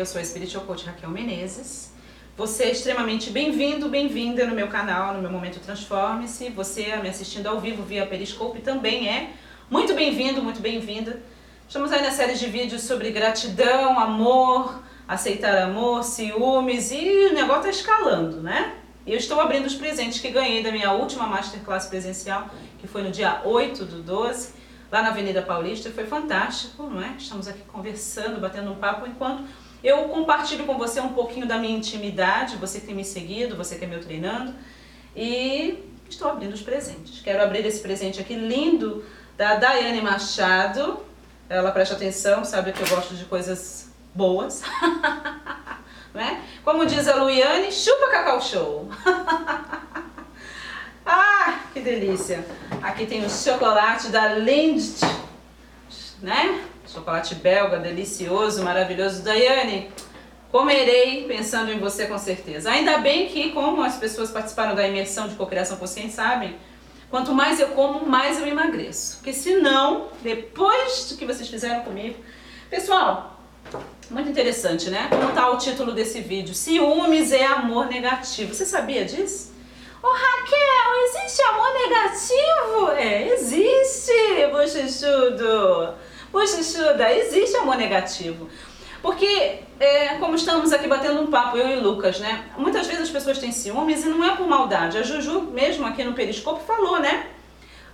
[0.00, 1.92] eu sou a Spiritual Coach Raquel Menezes.
[2.34, 6.48] Você é extremamente bem-vindo, bem-vinda no meu canal, no meu Momento Transforme-se.
[6.48, 9.34] Você me assistindo ao vivo via Periscope também é
[9.68, 11.20] muito bem-vindo, muito bem-vinda.
[11.68, 17.68] Estamos aí na série de vídeos sobre gratidão, amor, aceitar amor, ciúmes e o negócio
[17.68, 18.76] está escalando, né?
[19.06, 22.48] Eu estou abrindo os presentes que ganhei da minha última Masterclass presencial,
[22.78, 25.90] que foi no dia 8 do 12 lá na Avenida Paulista.
[25.90, 27.16] Foi fantástico, não é?
[27.18, 29.44] Estamos aqui conversando, batendo um papo, enquanto
[29.82, 33.76] eu compartilho com você um pouquinho da minha intimidade, você que tem me seguido, você
[33.76, 34.54] que é meu treinando,
[35.16, 37.20] e estou abrindo os presentes.
[37.22, 39.04] Quero abrir esse presente aqui lindo
[39.36, 41.00] da Daiane Machado.
[41.48, 44.62] Ela presta atenção, sabe que eu gosto de coisas boas.
[46.12, 46.44] né?
[46.64, 48.88] Como diz a Luiane, chupa Cacau Show.
[51.06, 52.44] ah, que delícia.
[52.82, 55.00] Aqui tem o chocolate da Lindt,
[56.20, 56.64] né?
[56.92, 59.22] Chocolate belga, delicioso, maravilhoso.
[59.22, 59.92] Daiane,
[60.50, 62.68] comerei pensando em você com certeza.
[62.70, 66.56] Ainda bem que, como as pessoas participaram da imersão de cocriação consciente sabem,
[67.08, 69.18] quanto mais eu como, mais eu emagreço.
[69.18, 72.16] Porque senão, depois do que vocês fizeram comigo...
[72.68, 73.40] Pessoal,
[74.10, 75.06] muito interessante, né?
[75.10, 76.54] Como está o título desse vídeo?
[76.54, 78.52] Ciúmes é amor negativo.
[78.52, 79.52] Você sabia disso?
[80.02, 82.90] Ô oh, Raquel, existe amor negativo?
[82.98, 84.12] É, existe,
[84.50, 86.09] bochechudo.
[86.32, 88.48] Bochechuda, existe amor negativo.
[89.02, 92.44] Porque, é, como estamos aqui batendo um papo, eu e Lucas, né?
[92.56, 94.98] Muitas vezes as pessoas têm ciúmes e não é por maldade.
[94.98, 97.26] A Juju, mesmo aqui no Periscope, falou, né?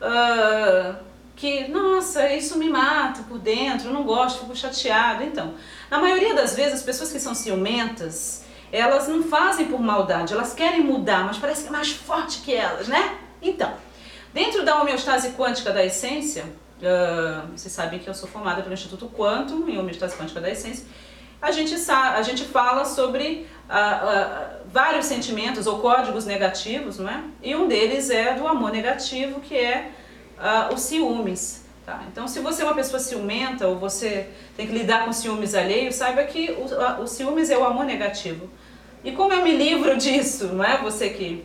[0.00, 0.96] Uh,
[1.36, 5.22] que, nossa, isso me mata por dentro, não gosto, fico chateado.
[5.22, 5.54] Então,
[5.88, 10.52] na maioria das vezes, as pessoas que são ciumentas, elas não fazem por maldade, elas
[10.54, 13.16] querem mudar, mas parece que é mais forte que elas, né?
[13.40, 13.72] Então,
[14.34, 16.44] dentro da homeostase quântica da essência,
[16.80, 20.86] uh, vocês sabem que eu sou formada pelo Instituto Quantum em homeostase quântica da essência,
[21.40, 27.22] a gente, a gente fala sobre uh, uh, vários sentimentos ou códigos negativos, não é?
[27.42, 29.90] E um deles é do amor negativo, que é
[30.72, 31.64] o ciúmes.
[31.86, 32.02] Tá?
[32.10, 35.94] Então, se você é uma pessoa ciumenta ou você tem que lidar com ciúmes alheios,
[35.94, 38.50] saiba que o, o ciúmes é o amor negativo.
[39.04, 40.78] E como eu me livro disso, não é?
[40.82, 41.44] Você que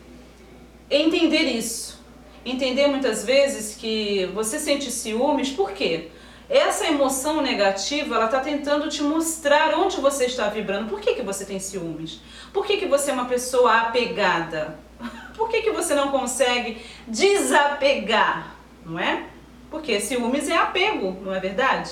[0.89, 2.00] entender isso,
[2.45, 6.09] entender muitas vezes que você sente ciúmes, por quê?
[6.49, 10.89] Essa emoção negativa, ela está tentando te mostrar onde você está vibrando.
[10.89, 12.19] Por que, que você tem ciúmes?
[12.51, 14.77] Por que, que você é uma pessoa apegada?
[15.37, 18.55] Por que, que você não consegue desapegar?
[18.85, 19.27] Não é?
[19.71, 21.89] Porque ciúmes é apego, não é verdade?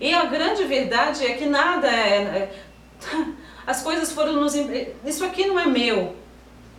[0.00, 2.16] E a grande verdade é que nada é.
[2.16, 2.50] é
[3.66, 4.54] as coisas foram nos.
[5.04, 6.14] Isso aqui não é meu,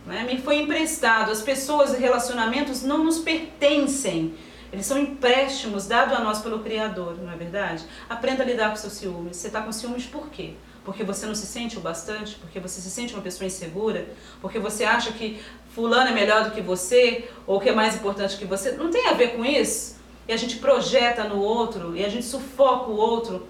[0.08, 0.24] né?
[0.24, 1.30] me foi emprestado.
[1.30, 4.34] As pessoas e relacionamentos não nos pertencem.
[4.72, 7.84] Eles são empréstimos dados a nós pelo Criador, não é verdade?
[8.08, 9.36] Aprenda a lidar com seus ciúmes.
[9.36, 10.54] Você está com ciúmes por quê?
[10.84, 12.34] Porque você não se sente o bastante?
[12.36, 14.08] Porque você se sente uma pessoa insegura?
[14.40, 15.40] Porque você acha que
[15.74, 17.30] fulano é melhor do que você?
[17.46, 18.72] Ou que é mais importante que você?
[18.72, 19.98] Não tem a ver com isso?
[20.28, 23.48] e a gente projeta no outro e a gente sufoca o outro.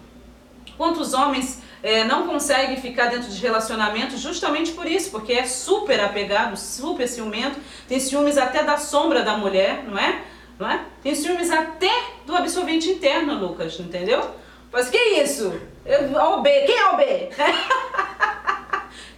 [0.77, 6.01] Quantos homens é, não conseguem ficar dentro de relacionamentos justamente por isso, porque é super
[6.01, 10.23] apegado, super ciumento, tem ciúmes até da sombra da mulher, não é?
[10.59, 10.85] Não é?
[11.03, 11.91] Tem ciúmes até
[12.27, 14.29] do absorvente interno, Lucas, entendeu?
[14.73, 15.61] Mas que isso?
[15.87, 17.31] Eu, o B, quem é o B?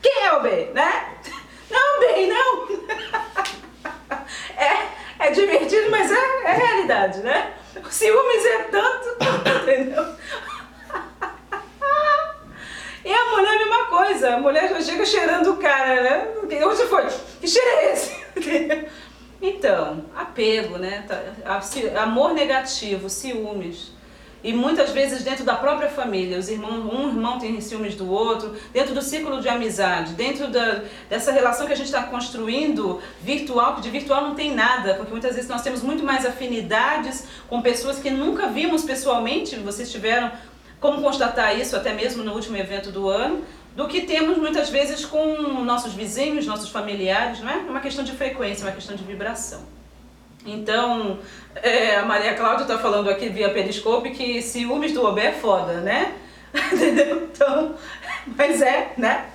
[0.03, 1.17] quem é o B, né?
[1.71, 2.69] Não, B, não.
[4.57, 7.55] é, é divertido, mas é, é realidade, né?
[7.85, 9.17] O ciúmes é tanto,
[9.63, 10.17] entendeu?
[13.05, 13.85] E a mulher é a mesma
[14.35, 16.29] a mulher já chega cheirando o cara, né?
[16.65, 17.07] Onde foi?
[17.41, 18.21] Que cheiro é esse?
[19.43, 21.03] Então, apego, né?
[21.09, 21.63] Tá,
[22.03, 23.93] amor negativo, ciúmes.
[24.43, 28.57] E muitas vezes dentro da própria família, os irmãos, um irmão tem ciúmes do outro,
[28.73, 33.77] dentro do círculo de amizade, dentro da, dessa relação que a gente está construindo virtual,
[33.77, 37.61] que de virtual não tem nada, porque muitas vezes nós temos muito mais afinidades com
[37.61, 40.33] pessoas que nunca vimos pessoalmente, vocês tiveram
[40.81, 43.45] como constatar isso até mesmo no último evento do ano,
[43.75, 47.55] do que temos muitas vezes com nossos vizinhos, nossos familiares, não é?
[47.55, 49.63] É uma questão de frequência, é uma questão de vibração.
[50.45, 51.19] Então,
[51.57, 55.81] é, a Maria Cláudia está falando aqui via Periscope que ciúmes do Obé é foda,
[55.81, 56.15] né?
[56.73, 57.29] Entendeu?
[57.31, 57.75] Então,
[58.37, 59.27] mas é, né?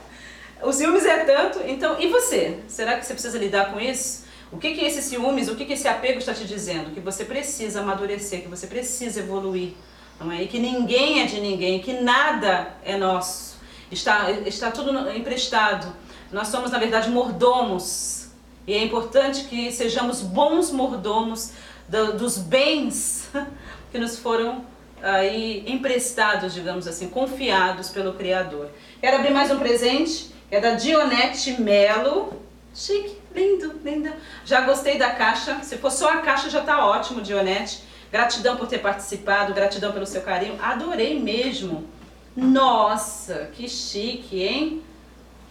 [0.62, 2.60] O ciúmes é tanto, então, e você?
[2.68, 4.26] Será que você precisa lidar com isso?
[4.52, 6.92] O que que esse ciúmes, o que que esse apego está te dizendo?
[6.92, 9.74] Que você precisa amadurecer, que você precisa evoluir,
[10.20, 10.44] não é?
[10.44, 13.55] E que ninguém é de ninguém, que nada é nosso.
[13.92, 15.94] Está, está tudo emprestado.
[16.32, 18.26] Nós somos, na verdade, mordomos
[18.68, 21.52] e é importante que sejamos bons mordomos
[21.88, 23.30] do, dos bens
[23.92, 24.66] que nos foram
[25.04, 28.70] aí emprestados, digamos assim, confiados pelo Criador.
[29.00, 32.42] Quero abrir mais um presente, é da Dionete Melo.
[32.74, 34.18] Chique, lindo, linda.
[34.44, 35.60] Já gostei da caixa.
[35.62, 37.84] Se for só a caixa já tá ótimo, Dionete.
[38.12, 40.58] Gratidão por ter participado, gratidão pelo seu carinho.
[40.62, 41.88] Adorei mesmo.
[42.36, 44.84] Nossa, que chique, hein?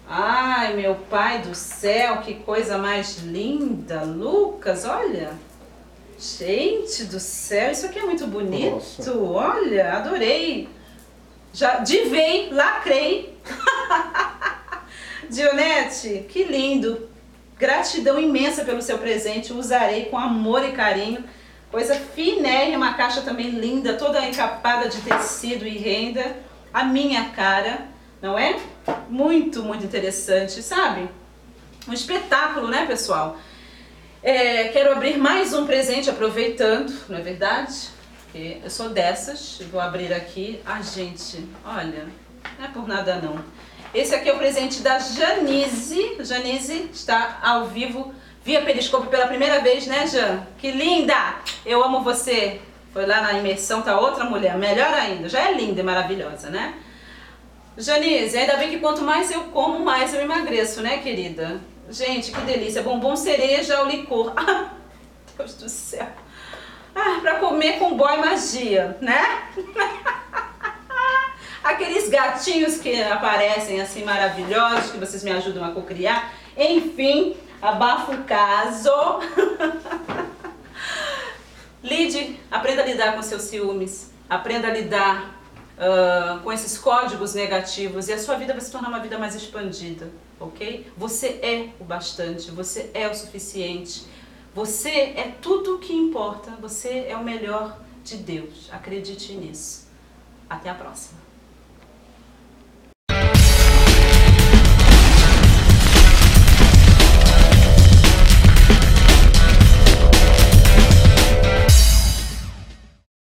[0.06, 4.02] Ai, meu pai do céu, que coisa mais linda.
[4.02, 5.32] Lucas, olha.
[6.18, 8.74] Gente do céu, isso aqui é muito bonito.
[8.74, 9.18] Nossa.
[9.18, 10.68] Olha, adorei.
[11.52, 13.38] Já divei, lacrei.
[15.30, 17.08] Dionete, que lindo.
[17.58, 19.52] Gratidão imensa pelo seu presente.
[19.52, 21.24] Usarei com amor e carinho.
[21.70, 26.43] Coisa finérrima, a caixa também linda, toda encapada de tecido e renda.
[26.74, 27.86] A minha cara,
[28.20, 28.58] não é?
[29.08, 31.08] Muito, muito interessante, sabe?
[31.86, 33.38] Um espetáculo, né, pessoal?
[34.20, 37.90] É, quero abrir mais um presente, aproveitando, não é verdade?
[38.24, 40.60] Porque eu sou dessas, vou abrir aqui.
[40.66, 42.08] Ah, gente, olha,
[42.58, 43.38] não é por nada não.
[43.94, 46.16] Esse aqui é o presente da Janice.
[46.18, 48.12] Janice está ao vivo
[48.42, 50.44] via Periscope pela primeira vez, né, Jan?
[50.58, 51.36] Que linda!
[51.64, 52.60] Eu amo você.
[52.94, 55.28] Foi lá na imersão, tá outra mulher, melhor ainda.
[55.28, 56.74] Já é linda e maravilhosa, né?
[57.76, 61.60] Janice, ainda bem que quanto mais eu como, mais eu emagreço, né, querida?
[61.90, 62.84] Gente, que delícia.
[62.84, 64.32] Bombom cereja ou licor.
[65.36, 66.06] Ah, Deus do céu.
[66.94, 69.20] Ah, pra comer com boy magia, né?
[71.64, 76.32] Aqueles gatinhos que aparecem assim maravilhosos, que vocês me ajudam a cocriar.
[76.56, 78.92] Enfim, abafa o caso.
[81.84, 84.10] Lide, aprenda a lidar com seus ciúmes.
[84.26, 85.38] Aprenda a lidar
[85.76, 89.34] uh, com esses códigos negativos e a sua vida vai se tornar uma vida mais
[89.34, 90.10] expandida,
[90.40, 90.90] ok?
[90.96, 94.06] Você é o bastante, você é o suficiente,
[94.54, 98.70] você é tudo o que importa, você é o melhor de Deus.
[98.72, 99.86] Acredite nisso.
[100.48, 101.20] Até a próxima.